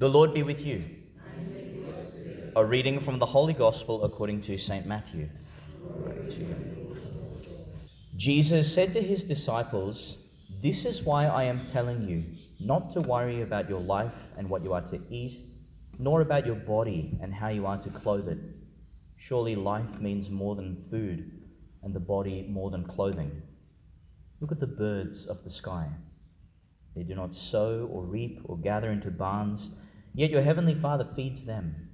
The 0.00 0.08
Lord 0.08 0.32
be 0.32 0.42
with 0.42 0.64
you. 0.64 0.82
A 2.56 2.64
reading 2.64 3.00
from 3.00 3.18
the 3.18 3.26
Holy 3.26 3.52
Gospel 3.52 4.02
according 4.02 4.40
to 4.40 4.56
St. 4.56 4.86
Matthew. 4.86 5.28
Jesus 8.16 8.72
said 8.72 8.94
to 8.94 9.02
his 9.02 9.24
disciples, 9.24 10.16
This 10.58 10.86
is 10.86 11.02
why 11.02 11.26
I 11.26 11.44
am 11.44 11.66
telling 11.66 12.08
you 12.08 12.24
not 12.58 12.90
to 12.92 13.02
worry 13.02 13.42
about 13.42 13.68
your 13.68 13.80
life 13.80 14.32
and 14.38 14.48
what 14.48 14.62
you 14.62 14.72
are 14.72 14.80
to 14.86 14.98
eat, 15.10 15.44
nor 15.98 16.22
about 16.22 16.46
your 16.46 16.56
body 16.56 17.18
and 17.20 17.34
how 17.34 17.48
you 17.48 17.66
are 17.66 17.76
to 17.76 17.90
clothe 17.90 18.28
it. 18.28 18.38
Surely 19.18 19.54
life 19.54 20.00
means 20.00 20.30
more 20.30 20.56
than 20.56 20.76
food, 20.76 21.30
and 21.82 21.92
the 21.92 22.00
body 22.00 22.46
more 22.48 22.70
than 22.70 22.84
clothing. 22.84 23.42
Look 24.40 24.50
at 24.50 24.60
the 24.60 24.66
birds 24.66 25.26
of 25.26 25.44
the 25.44 25.50
sky. 25.50 25.88
They 26.96 27.02
do 27.02 27.14
not 27.14 27.36
sow 27.36 27.86
or 27.92 28.06
reap 28.06 28.40
or 28.44 28.56
gather 28.56 28.90
into 28.90 29.10
barns, 29.10 29.72
yet 30.14 30.30
your 30.30 30.42
heavenly 30.42 30.74
Father 30.74 31.04
feeds 31.04 31.44
them. 31.44 31.88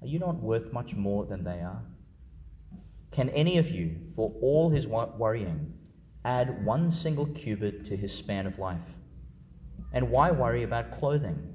Are 0.00 0.06
you 0.06 0.18
not 0.18 0.42
worth 0.42 0.72
much 0.72 0.94
more 0.94 1.24
than 1.26 1.44
they 1.44 1.60
are? 1.60 1.82
Can 3.10 3.28
any 3.30 3.58
of 3.58 3.70
you, 3.70 3.96
for 4.14 4.34
all 4.40 4.70
his 4.70 4.86
worrying, 4.86 5.74
add 6.24 6.64
one 6.64 6.90
single 6.90 7.26
cubit 7.26 7.84
to 7.86 7.96
his 7.96 8.12
span 8.12 8.46
of 8.46 8.58
life? 8.58 8.98
And 9.92 10.10
why 10.10 10.30
worry 10.30 10.62
about 10.62 10.98
clothing? 10.98 11.54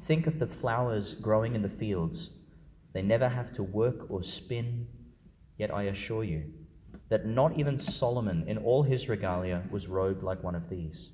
Think 0.00 0.26
of 0.26 0.38
the 0.38 0.46
flowers 0.46 1.14
growing 1.14 1.54
in 1.54 1.62
the 1.62 1.68
fields. 1.68 2.30
They 2.92 3.02
never 3.02 3.28
have 3.28 3.52
to 3.52 3.62
work 3.62 4.10
or 4.10 4.22
spin, 4.22 4.88
yet 5.56 5.72
I 5.72 5.84
assure 5.84 6.24
you 6.24 6.52
that 7.08 7.26
not 7.26 7.58
even 7.58 7.78
Solomon 7.78 8.44
in 8.48 8.58
all 8.58 8.82
his 8.82 9.08
regalia 9.08 9.64
was 9.70 9.88
robed 9.88 10.22
like 10.22 10.42
one 10.42 10.54
of 10.54 10.68
these. 10.70 11.10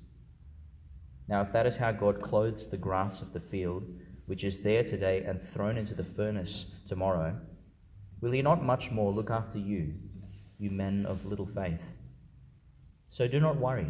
Now, 1.27 1.41
if 1.41 1.51
that 1.51 1.65
is 1.65 1.75
how 1.75 1.91
God 1.91 2.21
clothes 2.21 2.67
the 2.67 2.77
grass 2.77 3.21
of 3.21 3.33
the 3.33 3.39
field, 3.39 3.83
which 4.27 4.43
is 4.43 4.59
there 4.59 4.83
today 4.83 5.23
and 5.23 5.41
thrown 5.41 5.77
into 5.77 5.93
the 5.93 6.03
furnace 6.03 6.67
tomorrow, 6.87 7.37
will 8.21 8.31
he 8.31 8.41
not 8.41 8.63
much 8.63 8.91
more 8.91 9.11
look 9.11 9.29
after 9.29 9.57
you, 9.57 9.93
you 10.57 10.71
men 10.71 11.05
of 11.05 11.25
little 11.25 11.45
faith? 11.45 11.83
So 13.09 13.27
do 13.27 13.39
not 13.39 13.57
worry. 13.57 13.87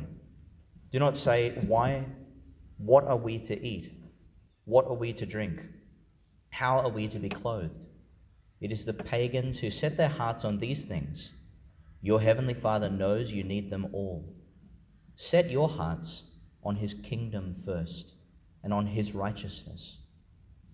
Do 0.91 0.99
not 0.99 1.17
say, 1.17 1.57
Why? 1.67 2.05
What 2.77 3.05
are 3.05 3.17
we 3.17 3.39
to 3.39 3.65
eat? 3.65 3.91
What 4.65 4.85
are 4.85 4.93
we 4.93 5.13
to 5.13 5.25
drink? 5.25 5.65
How 6.51 6.79
are 6.79 6.89
we 6.89 7.07
to 7.07 7.19
be 7.19 7.29
clothed? 7.29 7.85
It 8.61 8.71
is 8.71 8.85
the 8.85 8.93
pagans 8.93 9.59
who 9.59 9.69
set 9.69 9.97
their 9.97 10.09
hearts 10.09 10.43
on 10.45 10.59
these 10.59 10.85
things. 10.85 11.33
Your 12.01 12.21
heavenly 12.21 12.53
Father 12.53 12.89
knows 12.89 13.31
you 13.31 13.43
need 13.43 13.71
them 13.71 13.87
all. 13.93 14.35
Set 15.15 15.49
your 15.49 15.69
hearts 15.69 16.23
on 16.63 16.75
his 16.75 16.93
kingdom 16.93 17.55
first 17.65 18.13
and 18.63 18.73
on 18.73 18.87
his 18.87 19.13
righteousness, 19.13 19.97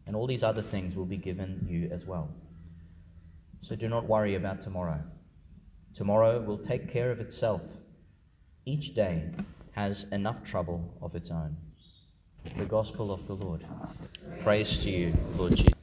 and 0.05 0.15
all 0.15 0.27
these 0.27 0.43
other 0.43 0.61
things 0.61 0.95
will 0.95 1.05
be 1.05 1.17
given 1.17 1.65
you 1.69 1.89
as 1.91 2.05
well. 2.05 2.29
So 3.61 3.75
do 3.75 3.87
not 3.87 4.07
worry 4.07 4.35
about 4.35 4.61
tomorrow. 4.61 5.01
Tomorrow 5.93 6.41
will 6.41 6.57
take 6.57 6.91
care 6.91 7.11
of 7.11 7.19
itself. 7.19 7.61
Each 8.65 8.93
day 8.95 9.29
has 9.73 10.05
enough 10.11 10.43
trouble 10.43 10.93
of 11.01 11.15
its 11.15 11.29
own. 11.29 11.55
The 12.57 12.65
Gospel 12.65 13.11
of 13.11 13.25
the 13.27 13.35
Lord. 13.35 13.65
Praise 14.41 14.79
to 14.79 14.89
you, 14.89 15.13
Lord 15.37 15.55
Jesus. 15.55 15.73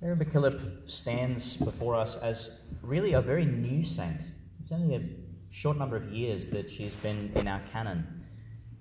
Mary 0.00 0.16
MacKillop 0.16 0.90
stands 0.90 1.56
before 1.56 1.94
us 1.94 2.16
as 2.16 2.50
really 2.82 3.12
a 3.12 3.20
very 3.20 3.44
new 3.44 3.82
saint. 3.82 4.30
It's 4.60 4.72
only 4.72 4.94
a 4.96 5.02
short 5.50 5.78
number 5.78 5.96
of 5.96 6.10
years 6.12 6.48
that 6.48 6.70
she's 6.70 6.94
been 6.94 7.30
in 7.36 7.48
our 7.48 7.60
canon. 7.72 8.25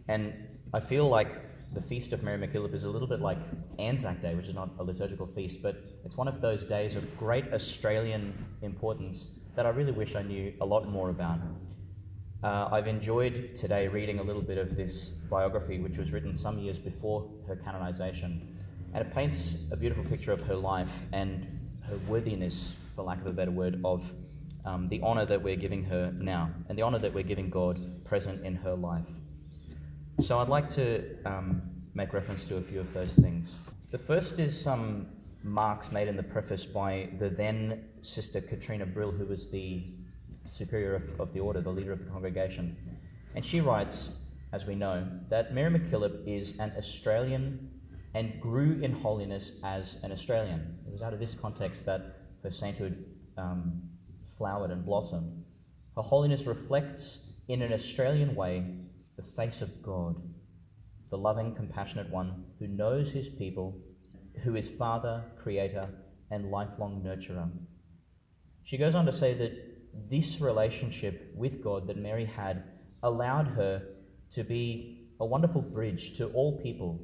And 0.08 0.34
I 0.74 0.80
feel 0.80 1.08
like 1.08 1.42
the 1.74 1.82
feast 1.82 2.14
of 2.14 2.24
Mary 2.24 2.38
MacKillop 2.38 2.74
is 2.74 2.84
a 2.84 2.90
little 2.90 3.08
bit 3.08 3.20
like 3.20 3.40
Anzac 3.80 4.22
Day, 4.22 4.36
which 4.36 4.48
is 4.48 4.56
not 4.56 4.70
a 4.80 4.84
liturgical 4.84 5.28
feast, 5.28 5.62
but 5.62 5.84
it's 6.06 6.16
one 6.16 6.28
of 6.28 6.42
those 6.42 6.64
days 6.64 6.96
of 6.96 7.18
great 7.18 7.52
Australian 7.54 8.34
importance 8.62 9.28
that 9.56 9.66
I 9.66 9.70
really 9.70 9.92
wish 9.92 10.16
I 10.16 10.22
knew 10.22 10.54
a 10.62 10.66
lot 10.66 10.88
more 10.88 11.10
about. 11.10 11.40
Uh, 12.44 12.70
I've 12.72 12.88
enjoyed 12.88 13.56
today 13.56 13.88
reading 13.88 14.20
a 14.20 14.24
little 14.24 14.42
bit 14.42 14.58
of 14.58 14.76
this 14.76 15.10
biography, 15.30 15.80
which 15.80 15.98
was 15.98 16.12
written 16.12 16.38
some 16.38 16.60
years 16.60 16.78
before 16.78 17.30
her 17.48 17.56
canonization, 17.56 18.58
and 18.94 19.06
it 19.06 19.14
paints 19.14 19.58
a 19.72 19.76
beautiful 19.76 20.04
picture 20.06 20.32
of 20.32 20.42
her 20.44 20.56
life 20.56 20.92
and 21.12 21.48
her 21.90 21.98
worthiness, 22.08 22.74
for 22.96 23.04
lack 23.04 23.20
of 23.22 23.28
a 23.28 23.34
better 23.34 23.52
word, 23.52 23.82
of 23.84 24.14
um, 24.66 24.88
the 24.90 25.02
honor 25.02 25.26
that 25.26 25.42
we're 25.42 25.56
giving 25.56 25.84
her 25.86 26.14
now 26.18 26.52
and 26.70 26.78
the 26.78 26.82
honor 26.82 27.00
that 27.00 27.14
we're 27.14 27.24
giving 27.24 27.50
God 27.50 28.06
present 28.06 28.46
in 28.46 28.56
her 28.56 28.76
life. 28.76 29.08
So 30.22 30.40
I'd 30.40 30.48
like 30.48 30.74
to 30.76 31.04
um, 31.26 31.62
make 31.94 32.14
reference 32.14 32.46
to 32.46 32.56
a 32.56 32.62
few 32.62 32.80
of 32.80 32.94
those 32.94 33.16
things. 33.16 33.54
The 33.92 33.98
first 33.98 34.40
is 34.40 34.60
some 34.60 35.08
marks 35.44 35.92
made 35.92 36.08
in 36.08 36.16
the 36.16 36.24
preface 36.24 36.66
by 36.66 37.10
the 37.20 37.30
then 37.30 37.84
Sister 38.02 38.40
Katrina 38.40 38.86
Brill, 38.86 39.12
who 39.12 39.26
was 39.26 39.52
the 39.52 39.84
superior 40.48 40.96
of, 40.96 41.20
of 41.20 41.34
the 41.34 41.42
order, 41.42 41.60
the 41.60 41.70
leader 41.70 41.92
of 41.92 42.00
the 42.00 42.10
congregation. 42.10 42.78
And 43.36 43.46
she 43.46 43.60
writes, 43.60 44.10
as 44.54 44.66
we 44.66 44.74
know, 44.74 45.06
that 45.30 45.54
Mary 45.54 45.70
MacKillop 45.70 46.26
is 46.26 46.54
an 46.60 46.72
Australian 46.78 47.70
and 48.14 48.40
grew 48.40 48.80
in 48.82 48.94
holiness 48.94 49.52
as 49.66 49.98
an 50.02 50.14
Australian. 50.14 50.80
It 50.88 50.94
was 50.94 51.02
out 51.02 51.12
of 51.12 51.20
this 51.20 51.36
context 51.36 51.86
that 51.88 52.20
her 52.42 52.52
sainthood 52.52 53.06
um, 53.38 53.82
flowered 54.38 54.72
and 54.72 54.86
blossomed. 54.86 55.44
Her 55.98 56.04
holiness 56.04 56.46
reflects, 56.46 57.18
in 57.50 57.62
an 57.62 57.74
Australian 57.74 58.34
way, 58.34 58.66
the 59.18 59.24
face 59.24 59.62
of 59.62 59.82
God, 59.82 60.22
the 61.10 61.18
loving, 61.18 61.56
compassionate 61.56 62.10
one 62.10 62.46
who 62.60 62.68
knows 62.68 63.12
his 63.12 63.30
people, 63.30 63.80
who 64.44 64.56
is 64.56 64.68
Father, 64.68 65.24
Creator, 65.42 65.90
and 66.32 66.52
lifelong 66.52 67.02
nurturer. 67.06 67.50
She 68.64 68.78
goes 68.78 68.96
on 68.96 69.06
to 69.06 69.14
say 69.14 69.34
that 69.36 70.10
this 70.10 70.42
relationship 70.42 71.32
with 71.36 71.64
God 71.64 71.88
that 71.88 71.98
Mary 71.98 72.26
had 72.26 72.64
allowed 73.04 73.48
her 73.50 73.84
to 74.34 74.44
be 74.44 75.08
a 75.20 75.26
wonderful 75.26 75.62
bridge 75.62 76.18
to 76.18 76.28
all 76.30 76.60
people. 76.62 77.00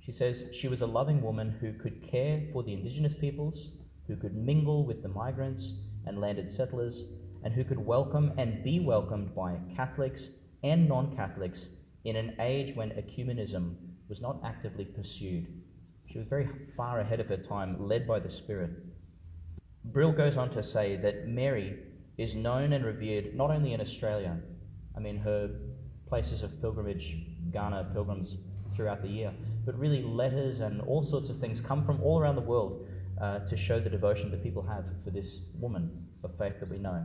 She 0.00 0.12
says 0.12 0.44
she 0.52 0.68
was 0.68 0.82
a 0.82 0.86
loving 0.86 1.22
woman 1.22 1.56
who 1.60 1.72
could 1.72 2.02
care 2.02 2.42
for 2.52 2.62
the 2.62 2.72
indigenous 2.72 3.14
peoples, 3.14 3.70
who 4.06 4.16
could 4.16 4.34
mingle 4.34 4.84
with 4.84 5.02
the 5.02 5.08
migrants 5.08 5.74
and 6.06 6.20
landed 6.20 6.50
settlers, 6.50 7.04
and 7.42 7.54
who 7.54 7.64
could 7.64 7.78
welcome 7.78 8.32
and 8.36 8.64
be 8.64 8.80
welcomed 8.80 9.34
by 9.34 9.58
Catholics 9.74 10.30
and 10.62 10.88
non 10.88 11.14
Catholics 11.16 11.68
in 12.04 12.16
an 12.16 12.36
age 12.40 12.74
when 12.74 12.90
ecumenism 12.90 13.74
was 14.08 14.20
not 14.20 14.40
actively 14.44 14.84
pursued. 14.84 15.46
She 16.06 16.18
was 16.18 16.28
very 16.28 16.48
far 16.76 17.00
ahead 17.00 17.20
of 17.20 17.28
her 17.28 17.36
time, 17.36 17.86
led 17.86 18.06
by 18.06 18.18
the 18.18 18.30
Spirit. 18.30 18.70
Brill 19.84 20.12
goes 20.12 20.36
on 20.36 20.50
to 20.50 20.62
say 20.62 20.96
that 20.96 21.28
Mary 21.28 21.78
is 22.16 22.34
known 22.34 22.72
and 22.72 22.84
revered 22.84 23.34
not 23.34 23.50
only 23.50 23.72
in 23.72 23.80
Australia, 23.80 24.38
I 24.96 25.00
mean, 25.00 25.18
her 25.18 25.50
places 26.08 26.42
of 26.42 26.60
pilgrimage 26.60 27.16
garner 27.52 27.86
pilgrims 27.92 28.38
throughout 28.74 29.02
the 29.02 29.08
year, 29.08 29.32
but 29.64 29.78
really 29.78 30.02
letters 30.02 30.60
and 30.60 30.80
all 30.80 31.02
sorts 31.04 31.28
of 31.28 31.38
things 31.38 31.60
come 31.60 31.84
from 31.84 32.02
all 32.02 32.18
around 32.18 32.36
the 32.36 32.42
world 32.42 32.88
uh, 33.20 33.40
to 33.40 33.56
show 33.56 33.78
the 33.78 33.90
devotion 33.90 34.30
that 34.30 34.42
people 34.42 34.62
have 34.62 34.86
for 35.04 35.10
this 35.10 35.40
woman 35.58 36.06
of 36.24 36.36
faith 36.36 36.54
that 36.60 36.70
we 36.70 36.78
know. 36.78 37.04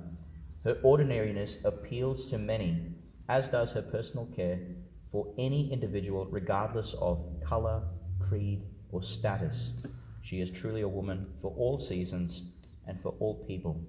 Her 0.64 0.78
ordinariness 0.84 1.58
appeals 1.66 2.30
to 2.30 2.38
many 2.38 2.94
as 3.30 3.48
does 3.48 3.72
her 3.72 3.82
personal 3.82 4.26
care 4.36 4.60
for 5.12 5.34
any 5.38 5.72
individual, 5.72 6.26
regardless 6.26 6.96
of 7.00 7.30
colour, 7.48 7.84
creed, 8.20 8.64
or 8.92 9.04
status. 9.04 9.72
She 10.22 10.42
is 10.42 10.50
truly 10.50 10.82
a 10.82 10.88
woman 10.88 11.34
for 11.42 11.54
all 11.58 11.80
seasons 11.80 12.44
and 12.88 13.00
for 13.02 13.16
all 13.20 13.46
people. 13.46 13.82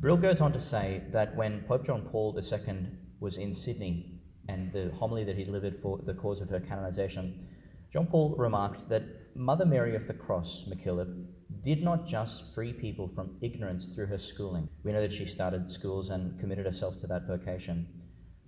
Brill 0.00 0.16
goes 0.16 0.40
on 0.40 0.52
to 0.52 0.60
say 0.60 1.02
that 1.12 1.36
when 1.36 1.62
Pope 1.68 1.86
John 1.86 2.02
Paul 2.10 2.36
II 2.36 2.86
was 3.20 3.36
in 3.36 3.54
Sydney 3.54 4.20
and 4.48 4.72
the 4.72 4.90
homily 4.98 5.24
that 5.24 5.36
he 5.36 5.44
delivered 5.44 5.76
for 5.76 6.00
the 6.04 6.14
cause 6.14 6.40
of 6.40 6.48
her 6.48 6.60
canonization, 6.60 7.46
John 7.92 8.06
Paul 8.06 8.34
remarked 8.36 8.88
that 8.88 9.02
Mother 9.36 9.66
Mary 9.66 9.94
of 9.94 10.06
the 10.06 10.14
Cross, 10.14 10.64
MacKillop, 10.68 11.26
did 11.62 11.82
not 11.82 12.06
just 12.06 12.54
free 12.54 12.72
people 12.72 13.08
from 13.08 13.36
ignorance 13.42 13.86
through 13.86 14.06
her 14.06 14.18
schooling. 14.18 14.68
We 14.82 14.92
know 14.92 15.00
that 15.00 15.12
she 15.12 15.26
started 15.26 15.70
schools 15.70 16.10
and 16.10 16.38
committed 16.38 16.66
herself 16.66 17.00
to 17.00 17.06
that 17.08 17.26
vocation. 17.26 17.86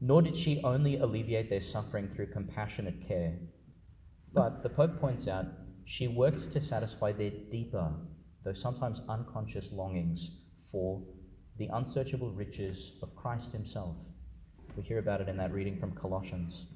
Nor 0.00 0.22
did 0.22 0.36
she 0.36 0.60
only 0.64 0.96
alleviate 0.96 1.50
their 1.50 1.60
suffering 1.60 2.08
through 2.08 2.32
compassionate 2.32 3.06
care. 3.06 3.38
But 4.32 4.62
the 4.62 4.70
Pope 4.70 5.00
points 5.00 5.28
out 5.28 5.46
she 5.84 6.08
worked 6.08 6.52
to 6.52 6.60
satisfy 6.60 7.12
their 7.12 7.30
deeper, 7.50 7.92
though 8.44 8.52
sometimes 8.52 9.00
unconscious 9.08 9.72
longings 9.72 10.30
for 10.70 11.02
the 11.58 11.68
unsearchable 11.72 12.30
riches 12.30 12.92
of 13.02 13.14
Christ 13.14 13.52
Himself. 13.52 13.96
We 14.76 14.82
hear 14.82 14.98
about 14.98 15.20
it 15.20 15.28
in 15.28 15.36
that 15.36 15.52
reading 15.52 15.76
from 15.76 15.92
Colossians. 15.92 16.66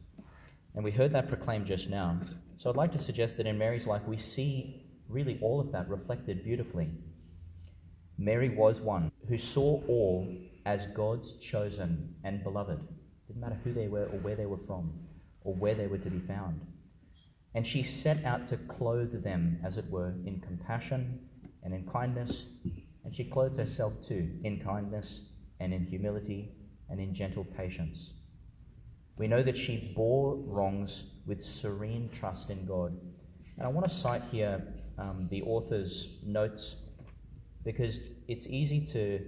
And 0.75 0.85
we 0.85 0.91
heard 0.91 1.13
that 1.13 1.29
proclaimed 1.29 1.67
just 1.67 1.89
now. 1.89 2.21
So 2.59 2.69
I'd 2.69 2.77
like 2.77 2.93
to 2.93 2.99
suggest 2.99 3.39
that 3.39 3.47
in 3.47 3.57
Mary's 3.57 3.87
life 3.87 4.07
we 4.07 4.19
see 4.19 4.86
really 5.09 5.39
all 5.41 5.61
of 5.61 5.73
that 5.73 5.89
reflected 5.89 6.45
beautifully. 6.45 6.91
Mary 8.19 8.49
was 8.49 8.81
one 8.81 9.11
who 9.29 9.39
saw 9.39 9.83
all 9.87 10.27
as 10.65 10.87
God's 10.89 11.33
chosen 11.35 12.15
and 12.25 12.43
beloved. 12.43 12.81
Didn't 13.27 13.41
matter 13.41 13.61
who 13.63 13.73
they 13.73 13.89
were 13.89 14.07
or 14.07 14.19
where 14.19 14.37
they 14.37 14.47
were 14.47 14.57
from 14.57 14.93
or 15.43 15.55
where 15.55 15.75
they 15.75 15.87
were 15.87 15.99
to 15.99 16.11
be 16.11 16.21
found. 16.21 16.61
And 17.55 17.67
she 17.67 17.83
set 17.83 18.25
out 18.25 18.49
to 18.49 18.57
clothe 18.57 19.23
them, 19.23 19.61
as 19.65 19.79
it 19.79 19.89
were, 19.89 20.15
in 20.27 20.43
compassion 20.47 21.21
and 21.63 21.73
in 21.73 21.87
kindness. 21.87 22.45
And 23.05 23.15
she 23.15 23.25
clothed 23.25 23.59
herself 23.59 23.95
too 24.07 24.39
in 24.45 24.61
kindness 24.61 25.23
and 25.61 25.73
in 25.73 25.87
humility 25.87 26.53
and 26.91 27.01
in 27.01 27.15
gentle 27.15 27.45
patience. 27.45 28.13
We 29.17 29.27
know 29.27 29.43
that 29.43 29.57
she 29.57 29.93
bore 29.97 30.37
wrongs 30.37 31.05
with 31.27 31.45
serene 31.45 32.11
trust 32.11 32.51
in 32.51 32.67
God. 32.67 32.99
And 33.59 33.67
I 33.67 33.69
want 33.69 33.89
to 33.89 33.95
cite 33.95 34.23
here 34.31 34.63
um, 34.99 35.29
the 35.31 35.43
author's 35.43 36.09
notes 36.25 36.77
because 37.65 38.01
it's 38.29 38.47
easy 38.47 38.81
to, 38.81 39.21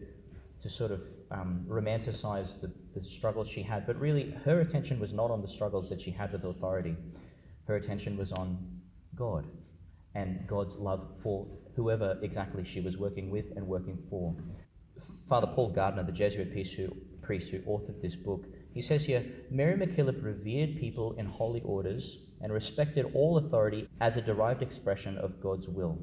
to 0.62 0.68
sort 0.68 0.90
of 0.90 1.02
um, 1.30 1.64
romanticize 1.68 2.60
the, 2.60 2.70
the 2.94 3.04
struggles 3.04 3.48
she 3.48 3.62
had, 3.62 3.86
but 3.86 3.98
really 3.98 4.36
her 4.44 4.60
attention 4.60 5.00
was 5.00 5.12
not 5.12 5.30
on 5.30 5.42
the 5.42 5.48
struggles 5.48 5.88
that 5.88 6.00
she 6.00 6.10
had 6.10 6.32
with 6.32 6.44
authority. 6.44 6.96
Her 7.66 7.76
attention 7.76 8.16
was 8.16 8.32
on 8.32 8.58
God 9.14 9.46
and 10.14 10.46
God's 10.46 10.76
love 10.76 11.06
for 11.22 11.46
whoever 11.74 12.18
exactly 12.22 12.64
she 12.64 12.80
was 12.80 12.96
working 12.96 13.30
with 13.30 13.52
and 13.56 13.66
working 13.66 13.98
for. 14.08 14.34
Father 15.28 15.46
Paul 15.46 15.70
Gardiner, 15.70 16.04
the 16.04 16.12
Jesuit 16.12 16.52
priest 16.52 16.74
who, 16.74 16.88
priest 17.22 17.50
who 17.50 17.60
authored 17.60 18.00
this 18.00 18.16
book, 18.16 18.44
he 18.78 18.82
says 18.82 19.04
here 19.04 19.26
Mary 19.50 19.74
MacKillop 19.74 20.22
revered 20.22 20.76
people 20.76 21.12
in 21.14 21.26
holy 21.26 21.60
orders 21.62 22.18
and 22.40 22.52
respected 22.52 23.10
all 23.12 23.36
authority 23.36 23.88
as 24.00 24.16
a 24.16 24.22
derived 24.22 24.62
expression 24.62 25.18
of 25.18 25.40
God's 25.40 25.66
will. 25.66 25.98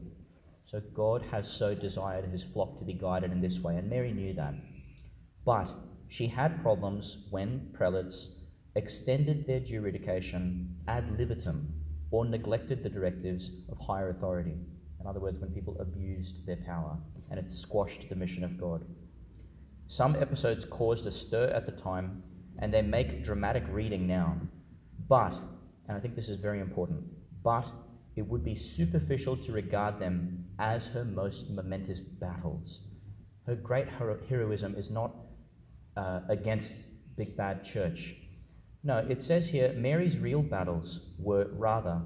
So 0.66 0.81
God 0.94 1.24
has 1.31 1.50
so 1.50 1.74
desired 1.74 2.25
his 2.25 2.44
flock 2.44 2.77
to 2.80 2.83
be 2.83 2.92
guided 2.92 3.31
in 3.31 3.39
this 3.39 3.60
way, 3.60 3.77
and 3.77 3.89
Mary 3.89 4.12
knew 4.12 4.33
that. 4.33 4.56
But 5.45 5.69
she 6.10 6.27
had 6.27 6.62
problems 6.62 7.19
when 7.30 7.69
prelates 7.72 8.31
extended 8.75 9.48
their 9.48 9.62
jurisdiction 9.62 10.75
ad 10.86 11.18
libitum 11.18 11.74
or 12.12 12.25
neglected 12.25 12.83
the 12.83 12.89
directives 12.89 13.51
of 13.69 13.78
higher 13.80 14.10
authority. 14.10 14.57
In 15.00 15.07
other 15.07 15.21
words, 15.21 15.39
when 15.39 15.51
people 15.51 15.78
abused 15.80 16.45
their 16.45 16.57
power 16.57 16.98
and 17.31 17.39
it 17.39 17.50
squashed 17.50 18.10
the 18.10 18.18
mission 18.18 18.44
of 18.44 18.60
God. 18.60 18.83
Some 19.88 20.18
episodes 20.18 20.66
caused 20.66 21.07
a 21.07 21.12
stir 21.12 21.51
at 21.51 21.66
the 21.66 21.71
time 21.71 22.21
and 22.60 22.74
they 22.74 22.81
make 22.81 23.24
dramatic 23.24 23.63
reading 23.69 24.07
now. 24.07 24.38
But, 25.07 25.34
and 25.88 25.98
I 25.98 26.00
think 26.00 26.16
this 26.16 26.30
is 26.30 26.40
very 26.40 26.60
important, 26.60 27.04
but 27.44 27.68
it 28.16 28.28
would 28.28 28.44
be 28.44 28.56
superficial 28.56 29.36
to 29.38 29.52
regard 29.52 30.00
them 30.00 30.46
as 30.57 30.88
her 30.88 31.04
most 31.04 31.50
momentous 31.50 32.00
battles. 32.00 32.81
Her 33.46 33.56
great 33.56 33.90
hero- 33.90 34.19
heroism 34.28 34.75
is 34.75 34.90
not 34.90 35.13
uh, 35.98 36.22
against 36.30 36.74
big 37.18 37.36
bad 37.36 37.63
church. 37.63 38.16
No, 38.84 38.98
it 38.98 39.22
says 39.22 39.48
here 39.48 39.74
Mary's 39.74 40.18
real 40.18 40.42
battles 40.42 41.12
were 41.18 41.50
rather 41.54 42.02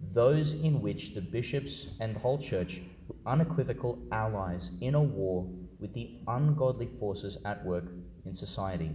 those 0.00 0.52
in 0.52 0.80
which 0.80 1.14
the 1.14 1.20
bishops 1.20 1.86
and 2.00 2.14
the 2.14 2.20
whole 2.20 2.38
church 2.38 2.80
were 3.08 3.16
unequivocal 3.26 3.98
allies 4.12 4.70
in 4.80 4.94
a 4.94 5.02
war 5.02 5.46
with 5.78 5.92
the 5.94 6.20
ungodly 6.26 6.86
forces 6.86 7.38
at 7.44 7.64
work 7.64 7.84
in 8.24 8.34
society 8.34 8.90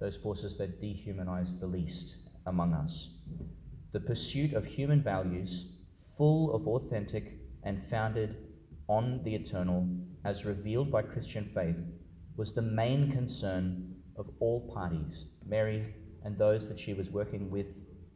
those 0.00 0.16
forces 0.16 0.56
that 0.58 0.80
dehumanize 0.82 1.58
the 1.60 1.66
least 1.66 2.16
among 2.46 2.74
us. 2.74 3.10
The 3.92 4.00
pursuit 4.00 4.52
of 4.54 4.66
human 4.66 5.02
values, 5.02 5.66
full 6.16 6.54
of 6.54 6.66
authentic 6.66 7.38
and 7.62 7.82
founded 7.88 8.36
on 8.88 9.22
the 9.24 9.34
eternal, 9.34 9.88
as 10.24 10.44
revealed 10.44 10.90
by 10.90 11.02
Christian 11.02 11.44
faith, 11.44 11.78
was 12.36 12.52
the 12.52 12.62
main 12.62 13.10
concern 13.10 13.94
of 14.16 14.30
all 14.40 14.70
parties, 14.74 15.24
Mary 15.46 15.94
and 16.24 16.38
those 16.38 16.68
that 16.68 16.78
she 16.78 16.94
was 16.94 17.10
working 17.10 17.50
with 17.50 17.66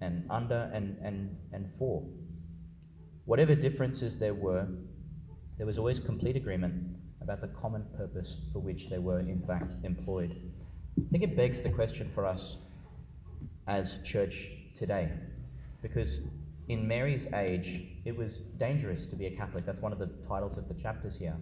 and 0.00 0.24
under 0.30 0.70
and, 0.72 0.96
and, 1.02 1.36
and 1.52 1.70
for. 1.78 2.02
Whatever 3.24 3.54
differences 3.54 4.18
there 4.18 4.34
were, 4.34 4.66
there 5.58 5.66
was 5.66 5.78
always 5.78 6.00
complete 6.00 6.36
agreement 6.36 6.96
about 7.20 7.40
the 7.40 7.48
common 7.48 7.84
purpose 7.96 8.38
for 8.52 8.60
which 8.60 8.88
they 8.88 8.98
were, 8.98 9.20
in 9.20 9.42
fact, 9.46 9.74
employed. 9.84 10.47
I 11.06 11.10
think 11.10 11.22
it 11.24 11.36
begs 11.36 11.62
the 11.62 11.70
question 11.70 12.10
for 12.14 12.26
us 12.26 12.56
as 13.66 13.98
church 14.04 14.50
today, 14.76 15.10
because 15.80 16.20
in 16.68 16.86
Mary's 16.86 17.26
age, 17.34 17.82
it 18.04 18.16
was 18.16 18.38
dangerous 18.58 19.06
to 19.06 19.16
be 19.16 19.26
a 19.26 19.30
Catholic. 19.30 19.64
That's 19.64 19.80
one 19.80 19.92
of 19.92 19.98
the 19.98 20.10
titles 20.28 20.58
of 20.58 20.68
the 20.68 20.74
chapters 20.74 21.16
here. 21.16 21.36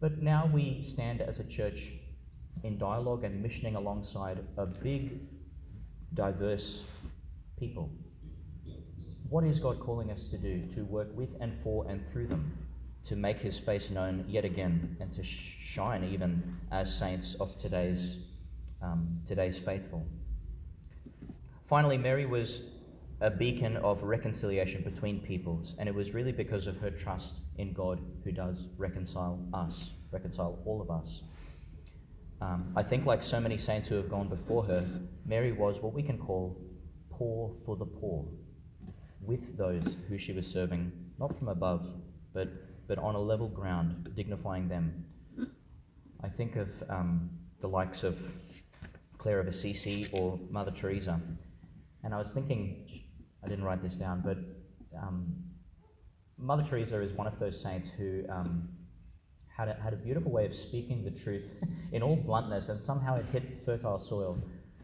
But 0.00 0.22
now 0.22 0.48
we 0.52 0.84
stand 0.88 1.22
as 1.22 1.40
a 1.40 1.44
church 1.44 1.92
in 2.62 2.78
dialogue 2.78 3.24
and 3.24 3.42
missioning 3.42 3.74
alongside 3.74 4.44
a 4.56 4.66
big, 4.66 5.20
diverse 6.14 6.84
people. 7.58 7.90
What 9.28 9.44
is 9.44 9.58
God 9.58 9.80
calling 9.80 10.10
us 10.10 10.28
to 10.28 10.38
do? 10.38 10.66
To 10.74 10.82
work 10.84 11.08
with 11.16 11.34
and 11.40 11.56
for 11.62 11.88
and 11.88 12.06
through 12.12 12.28
them, 12.28 12.65
to 13.06 13.16
make 13.16 13.38
his 13.38 13.58
face 13.58 13.90
known 13.90 14.24
yet 14.28 14.44
again, 14.44 14.96
and 15.00 15.12
to 15.14 15.22
shine 15.22 16.04
even 16.04 16.56
as 16.70 16.94
saints 16.96 17.34
of 17.40 17.56
today's 17.58 18.16
um, 18.82 19.20
today's 19.26 19.58
faithful. 19.58 20.06
Finally, 21.68 21.98
Mary 21.98 22.26
was 22.26 22.60
a 23.20 23.30
beacon 23.30 23.76
of 23.78 24.02
reconciliation 24.02 24.82
between 24.82 25.20
peoples, 25.20 25.74
and 25.78 25.88
it 25.88 25.94
was 25.94 26.12
really 26.12 26.32
because 26.32 26.66
of 26.66 26.76
her 26.78 26.90
trust 26.90 27.36
in 27.56 27.72
God 27.72 28.00
who 28.24 28.30
does 28.30 28.66
reconcile 28.76 29.38
us, 29.54 29.90
reconcile 30.10 30.58
all 30.66 30.82
of 30.82 30.90
us. 30.90 31.22
Um, 32.40 32.72
I 32.76 32.82
think, 32.82 33.06
like 33.06 33.22
so 33.22 33.40
many 33.40 33.56
saints 33.56 33.88
who 33.88 33.94
have 33.94 34.10
gone 34.10 34.28
before 34.28 34.64
her, 34.64 34.84
Mary 35.24 35.52
was 35.52 35.80
what 35.80 35.94
we 35.94 36.02
can 36.02 36.18
call 36.18 36.60
poor 37.10 37.54
for 37.64 37.76
the 37.76 37.86
poor, 37.86 38.26
with 39.22 39.56
those 39.56 39.96
who 40.08 40.18
she 40.18 40.32
was 40.32 40.46
serving, 40.46 40.92
not 41.18 41.36
from 41.38 41.48
above, 41.48 41.86
but, 42.34 42.48
but 42.88 42.98
on 42.98 43.14
a 43.14 43.20
level 43.20 43.48
ground, 43.48 44.10
dignifying 44.14 44.68
them. 44.68 45.04
I 46.22 46.28
think 46.28 46.56
of 46.56 46.70
um, 46.88 47.30
the 47.60 47.68
likes 47.68 48.02
of 48.02 48.18
Clare 49.18 49.40
of 49.40 49.48
Assisi 49.48 50.08
or 50.12 50.38
Mother 50.50 50.70
Teresa. 50.70 51.20
And 52.04 52.14
I 52.14 52.18
was 52.18 52.32
thinking, 52.32 53.04
I 53.44 53.48
didn't 53.48 53.64
write 53.64 53.82
this 53.82 53.94
down, 53.94 54.22
but 54.24 54.38
um, 54.96 55.34
Mother 56.38 56.64
Teresa 56.68 57.00
is 57.00 57.12
one 57.12 57.26
of 57.26 57.38
those 57.38 57.60
saints 57.60 57.90
who 57.96 58.22
um, 58.28 58.68
had, 59.56 59.68
a, 59.68 59.74
had 59.82 59.92
a 59.92 59.96
beautiful 59.96 60.30
way 60.30 60.46
of 60.46 60.54
speaking 60.54 61.04
the 61.04 61.10
truth 61.10 61.50
in 61.92 62.02
all 62.02 62.16
bluntness, 62.16 62.68
and 62.68 62.82
somehow 62.82 63.16
it 63.16 63.26
hit 63.32 63.64
fertile 63.64 63.98
soil. 63.98 64.38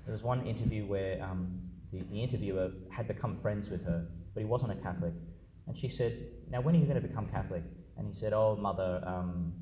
There 0.04 0.12
was 0.12 0.22
one 0.22 0.46
interview 0.46 0.86
where 0.86 1.22
um, 1.22 1.60
the, 1.92 2.02
the 2.10 2.22
interviewer 2.22 2.70
had 2.90 3.06
become 3.06 3.36
friends 3.36 3.70
with 3.70 3.84
her, 3.84 4.06
but 4.34 4.40
he 4.40 4.46
wasn't 4.46 4.72
a 4.72 4.76
Catholic. 4.76 5.12
And 5.66 5.78
she 5.78 5.88
said, 5.88 6.18
Now, 6.50 6.60
when 6.60 6.74
are 6.74 6.78
you 6.78 6.86
going 6.86 7.00
to 7.00 7.06
become 7.06 7.28
Catholic? 7.28 7.62
And 7.96 8.06
he 8.06 8.14
said, 8.14 8.32
Oh, 8.32 8.56
Mother, 8.56 9.02
um, 9.06 9.52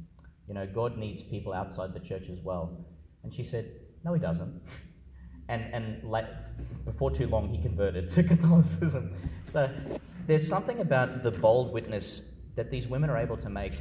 you 0.50 0.54
know, 0.54 0.66
God 0.66 0.98
needs 0.98 1.22
people 1.22 1.52
outside 1.52 1.94
the 1.94 2.00
church 2.00 2.24
as 2.28 2.40
well. 2.42 2.84
And 3.22 3.32
she 3.32 3.44
said, 3.44 3.70
no, 4.04 4.12
he 4.12 4.20
doesn't. 4.20 4.60
And, 5.48 5.74
and 5.74 6.08
like, 6.08 6.26
before 6.84 7.10
too 7.10 7.26
long, 7.26 7.48
he 7.48 7.60
converted 7.60 8.12
to 8.12 8.22
Catholicism. 8.34 9.12
So 9.50 9.68
there's 10.28 10.46
something 10.46 10.78
about 10.78 11.24
the 11.24 11.32
bold 11.32 11.72
witness 11.72 12.22
that 12.54 12.70
these 12.70 12.86
women 12.86 13.10
are 13.10 13.16
able 13.16 13.36
to 13.38 13.50
make 13.50 13.72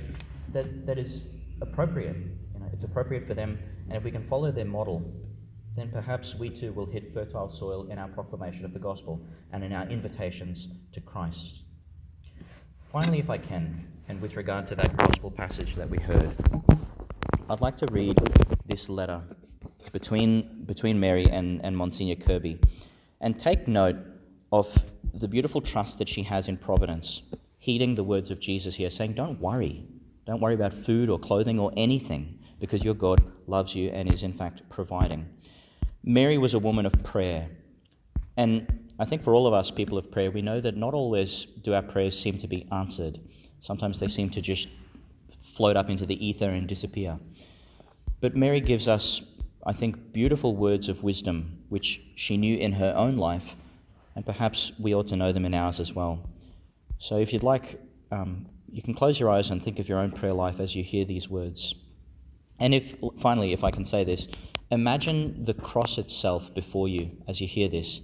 that, 0.51 0.87
that 0.87 0.97
is 0.97 1.21
appropriate. 1.61 2.15
You 2.15 2.59
know, 2.59 2.69
it's 2.73 2.83
appropriate 2.83 3.27
for 3.27 3.35
them. 3.35 3.59
And 3.87 3.95
if 3.95 4.03
we 4.03 4.09
can 4.09 4.23
follow 4.23 4.51
their 4.51 4.65
model, 4.65 5.13
then 5.75 5.91
perhaps 5.91 6.33
we 6.33 6.49
too 6.49 6.73
will 6.73 6.87
hit 6.87 7.13
fertile 7.13 7.49
soil 7.49 7.85
in 7.91 7.99
our 7.99 8.07
proclamation 8.07 8.65
of 8.65 8.73
the 8.73 8.79
gospel 8.79 9.23
and 9.53 9.63
in 9.63 9.71
our 9.71 9.87
invitations 9.89 10.69
to 10.93 11.01
Christ. 11.01 11.65
Finally, 12.91 13.19
if 13.19 13.29
I 13.29 13.37
can, 13.37 13.87
and 14.09 14.19
with 14.21 14.35
regard 14.35 14.65
to 14.67 14.75
that 14.75 14.97
gospel 14.97 15.29
passage 15.29 15.75
that 15.75 15.87
we 15.87 15.99
heard, 15.99 16.35
I'd 17.47 17.61
like 17.61 17.77
to 17.77 17.85
read 17.91 18.17
this 18.65 18.89
letter 18.89 19.21
between, 19.91 20.63
between 20.65 20.99
Mary 20.99 21.25
and, 21.29 21.63
and 21.63 21.77
Monsignor 21.77 22.15
Kirby. 22.15 22.59
And 23.21 23.39
take 23.39 23.67
note 23.67 23.97
of 24.51 24.85
the 25.13 25.27
beautiful 25.27 25.61
trust 25.61 25.99
that 25.99 26.09
she 26.09 26.23
has 26.23 26.47
in 26.47 26.57
providence, 26.57 27.21
heeding 27.59 27.95
the 27.95 28.03
words 28.03 28.31
of 28.31 28.39
Jesus 28.39 28.75
here, 28.75 28.89
saying, 28.89 29.13
Don't 29.13 29.39
worry. 29.39 29.85
Don't 30.25 30.41
worry 30.41 30.55
about 30.55 30.73
food 30.73 31.09
or 31.09 31.19
clothing 31.19 31.59
or 31.59 31.71
anything, 31.77 32.39
because 32.59 32.83
your 32.83 32.95
God 32.95 33.21
loves 33.45 33.75
you 33.75 33.89
and 33.89 34.11
is, 34.11 34.23
in 34.23 34.33
fact, 34.33 34.63
providing. 34.69 35.27
Mary 36.03 36.37
was 36.37 36.55
a 36.55 36.59
woman 36.59 36.85
of 36.85 37.03
prayer. 37.03 37.49
And 38.37 38.78
I 38.99 39.05
think 39.05 39.23
for 39.23 39.33
all 39.33 39.47
of 39.47 39.53
us, 39.53 39.71
people 39.71 39.97
of 39.97 40.11
prayer, 40.11 40.29
we 40.29 40.41
know 40.41 40.59
that 40.61 40.75
not 40.75 40.93
always 40.93 41.47
do 41.63 41.73
our 41.73 41.81
prayers 41.81 42.19
seem 42.19 42.37
to 42.39 42.47
be 42.47 42.67
answered. 42.71 43.19
Sometimes 43.61 43.99
they 43.99 44.07
seem 44.07 44.29
to 44.31 44.41
just 44.41 44.67
float 45.39 45.77
up 45.77 45.89
into 45.89 46.05
the 46.05 46.23
ether 46.25 46.49
and 46.49 46.67
disappear. 46.67 47.17
But 48.21 48.35
Mary 48.35 48.59
gives 48.59 48.87
us 48.87 49.21
I 49.65 49.73
think, 49.73 50.13
beautiful 50.13 50.55
words 50.55 50.87
of 50.87 51.03
wisdom 51.03 51.59
which 51.69 52.01
she 52.15 52.37
knew 52.37 52.57
in 52.57 52.73
her 52.73 52.93
own 52.95 53.17
life, 53.17 53.55
and 54.15 54.25
perhaps 54.25 54.71
we 54.79 54.95
ought 54.95 55.07
to 55.09 55.15
know 55.15 55.31
them 55.31 55.45
in 55.45 55.53
ours 55.53 55.79
as 55.79 55.93
well. 55.93 56.29
So, 56.97 57.17
if 57.17 57.33
you'd 57.33 57.43
like, 57.43 57.79
um, 58.11 58.47
you 58.71 58.81
can 58.81 58.93
close 58.93 59.19
your 59.19 59.29
eyes 59.29 59.49
and 59.49 59.61
think 59.61 59.79
of 59.79 59.89
your 59.89 59.99
own 59.99 60.11
prayer 60.11 60.33
life 60.33 60.59
as 60.59 60.75
you 60.75 60.83
hear 60.83 61.05
these 61.05 61.29
words. 61.29 61.75
And 62.59 62.73
if, 62.73 62.95
finally, 63.19 63.53
if 63.53 63.63
I 63.63 63.71
can 63.71 63.85
say 63.85 64.03
this, 64.03 64.27
imagine 64.71 65.45
the 65.45 65.53
cross 65.53 65.97
itself 65.97 66.53
before 66.53 66.87
you 66.87 67.11
as 67.27 67.41
you 67.41 67.47
hear 67.47 67.69
this. 67.69 68.01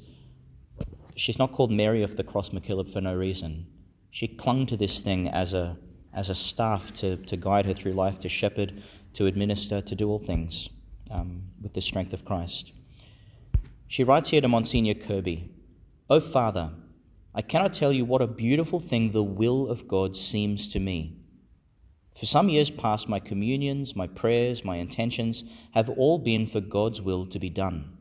She's 1.16 1.40
not 1.40 1.52
called 1.52 1.72
Mary 1.72 2.04
of 2.04 2.18
the 2.18 2.24
Cross 2.24 2.50
MacKillop 2.50 2.92
for 2.92 3.02
no 3.02 3.16
reason. 3.16 3.68
She 4.12 4.28
clung 4.28 4.66
to 4.68 4.78
this 4.78 5.00
thing 5.00 5.28
as 5.28 5.54
a, 5.54 5.78
as 6.14 6.30
a 6.30 6.36
staff 6.36 6.94
to, 6.96 7.18
to 7.18 7.38
guide 7.38 7.66
her 7.66 7.74
through 7.74 7.94
life, 7.94 8.20
to 8.20 8.30
shepherd, 8.30 8.82
to 9.14 9.26
administer, 9.26 9.82
to 9.82 9.96
do 9.96 10.10
all 10.10 10.20
things 10.20 10.70
um, 11.12 11.44
with 11.62 11.74
the 11.74 11.82
strength 11.82 12.14
of 12.14 12.26
Christ. 12.26 12.72
She 13.88 14.04
writes 14.04 14.30
here 14.30 14.42
to 14.42 14.48
Monsignor 14.48 14.96
Kirby 14.96 15.50
O 16.10 16.20
Father, 16.20 16.70
I 17.34 17.42
cannot 17.42 17.74
tell 17.74 17.92
you 17.92 18.06
what 18.06 18.22
a 18.22 18.28
beautiful 18.28 18.80
thing 18.80 19.12
the 19.12 19.24
will 19.24 19.68
of 19.68 19.88
God 19.88 20.16
seems 20.16 20.68
to 20.70 20.80
me. 20.80 21.18
For 22.18 22.26
some 22.26 22.48
years 22.48 22.70
past, 22.70 23.10
my 23.10 23.20
communions, 23.20 23.96
my 23.96 24.08
prayers, 24.08 24.64
my 24.64 24.78
intentions 24.78 25.44
have 25.74 25.90
all 25.90 26.18
been 26.18 26.48
for 26.48 26.62
God's 26.62 27.02
will 27.02 27.26
to 27.26 27.40
be 27.40 27.50
done. 27.50 27.98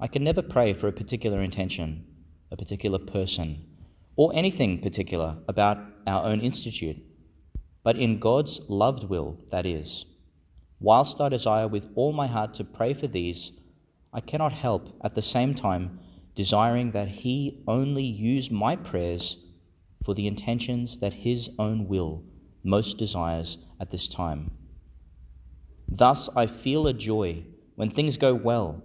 I 0.00 0.06
can 0.06 0.24
never 0.24 0.42
pray 0.42 0.72
for 0.72 0.86
a 0.86 0.92
particular 0.92 1.42
intention, 1.42 2.06
a 2.50 2.56
particular 2.56 2.98
person, 2.98 3.64
or 4.16 4.32
anything 4.34 4.80
particular 4.80 5.36
about 5.48 5.78
our 6.06 6.24
own 6.24 6.40
institute, 6.40 6.96
but 7.82 7.96
in 7.96 8.18
God's 8.18 8.60
loved 8.68 9.04
will, 9.04 9.38
that 9.50 9.64
is. 9.64 10.04
Whilst 10.80 11.20
I 11.20 11.28
desire 11.28 11.68
with 11.68 11.90
all 11.94 12.12
my 12.12 12.26
heart 12.26 12.54
to 12.54 12.64
pray 12.64 12.94
for 12.94 13.06
these, 13.06 13.52
I 14.12 14.20
cannot 14.20 14.52
help 14.52 14.96
at 15.02 15.14
the 15.14 15.22
same 15.22 15.54
time 15.54 16.00
desiring 16.34 16.92
that 16.92 17.08
He 17.08 17.62
only 17.66 18.04
use 18.04 18.50
my 18.50 18.76
prayers 18.76 19.36
for 20.04 20.14
the 20.14 20.26
intentions 20.26 20.98
that 20.98 21.14
His 21.14 21.50
own 21.58 21.88
will 21.88 22.22
most 22.62 22.98
desires 22.98 23.58
at 23.80 23.90
this 23.90 24.08
time. 24.08 24.50
Thus 25.88 26.28
I 26.36 26.46
feel 26.46 26.86
a 26.86 26.92
joy 26.92 27.44
when 27.74 27.90
things 27.90 28.16
go 28.16 28.34
well, 28.34 28.82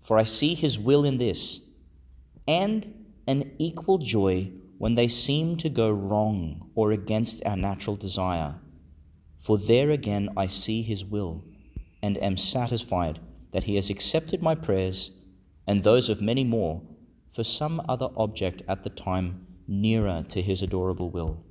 for 0.00 0.18
I 0.18 0.24
see 0.24 0.54
His 0.54 0.78
will 0.78 1.04
in 1.04 1.18
this, 1.18 1.60
and 2.46 2.99
an 3.30 3.52
equal 3.58 3.98
joy 3.98 4.50
when 4.78 4.96
they 4.96 5.06
seem 5.06 5.56
to 5.56 5.68
go 5.68 5.88
wrong 5.88 6.68
or 6.74 6.90
against 6.90 7.44
our 7.46 7.56
natural 7.56 7.94
desire. 7.94 8.56
For 9.40 9.56
there 9.56 9.90
again 9.90 10.30
I 10.36 10.48
see 10.48 10.82
His 10.82 11.04
will, 11.04 11.44
and 12.02 12.20
am 12.20 12.36
satisfied 12.36 13.20
that 13.52 13.64
He 13.64 13.76
has 13.76 13.88
accepted 13.88 14.42
my 14.42 14.56
prayers 14.56 15.12
and 15.64 15.84
those 15.84 16.08
of 16.08 16.20
many 16.20 16.42
more 16.42 16.82
for 17.32 17.44
some 17.44 17.80
other 17.88 18.08
object 18.16 18.62
at 18.66 18.82
the 18.82 18.90
time 18.90 19.46
nearer 19.68 20.24
to 20.30 20.42
His 20.42 20.60
adorable 20.60 21.08
will. 21.08 21.44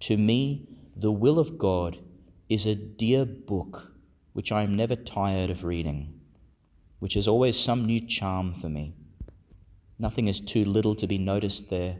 To 0.00 0.16
me, 0.16 0.66
the 0.96 1.12
will 1.12 1.38
of 1.38 1.58
God 1.58 1.98
is 2.48 2.64
a 2.64 2.74
dear 2.74 3.26
book 3.26 3.92
which 4.32 4.50
I 4.50 4.62
am 4.62 4.76
never 4.76 4.96
tired 4.96 5.50
of 5.50 5.64
reading, 5.64 6.20
which 7.00 7.14
has 7.14 7.28
always 7.28 7.58
some 7.58 7.84
new 7.84 8.00
charm 8.00 8.54
for 8.54 8.70
me. 8.70 8.94
Nothing 9.98 10.28
is 10.28 10.40
too 10.40 10.64
little 10.64 10.94
to 10.96 11.06
be 11.06 11.18
noticed 11.18 11.70
there, 11.70 11.98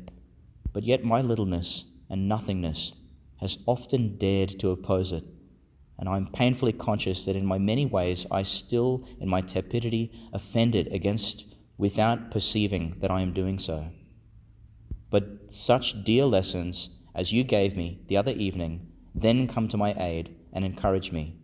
but 0.73 0.83
yet 0.83 1.05
my 1.05 1.21
littleness 1.21 1.85
and 2.11 2.29
nothingness 2.29 2.93
has 3.41 3.59
often 3.67 4.17
dared 4.19 4.59
to 4.61 4.71
oppose 4.71 5.13
it, 5.13 5.25
and 5.99 6.09
I 6.09 6.17
am 6.17 6.33
painfully 6.33 6.73
conscious 6.73 7.25
that 7.25 7.37
in 7.37 7.47
my 7.47 7.59
many 7.59 7.87
ways 7.87 8.27
I 8.31 8.43
still, 8.43 9.07
in 9.21 9.29
my 9.29 9.41
tepidity, 9.41 10.11
offend 10.33 10.75
it 10.75 10.93
against 10.93 11.47
without 11.79 12.31
perceiving 12.31 12.97
that 13.01 13.11
I 13.11 13.21
am 13.21 13.33
doing 13.33 13.59
so. 13.59 13.91
But 15.11 15.53
such 15.53 16.05
dear 16.05 16.25
lessons 16.25 16.91
as 17.15 17.33
you 17.33 17.45
gave 17.45 17.77
me 17.77 18.01
the 18.09 18.17
other 18.17 18.33
evening 18.33 18.89
then 19.15 19.47
come 19.47 19.69
to 19.69 19.77
my 19.77 19.95
aid 19.95 20.35
and 20.53 20.65
encourage 20.65 21.13
me. 21.13 21.37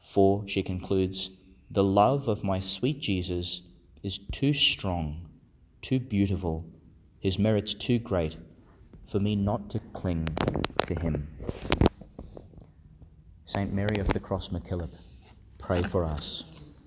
For, 0.00 0.42
she 0.48 0.62
concludes, 0.62 1.30
the 1.70 1.84
love 1.84 2.26
of 2.26 2.42
my 2.42 2.58
sweet 2.58 3.00
Jesus 3.00 3.62
is 4.02 4.18
too 4.32 4.52
strong, 4.52 5.28
too 5.82 5.98
beautiful, 5.98 6.64
his 7.18 7.38
merits 7.38 7.74
too 7.74 7.98
great 7.98 8.36
for 9.04 9.18
me 9.20 9.36
not 9.36 9.68
to 9.70 9.80
cling 9.92 10.28
to 10.86 10.94
him. 10.94 11.28
Saint 13.44 13.74
Mary 13.74 13.98
of 13.98 14.08
the 14.08 14.20
Cross 14.20 14.48
MacKillop, 14.48 14.94
pray 15.58 15.82
for 15.82 16.04
us. 16.04 16.44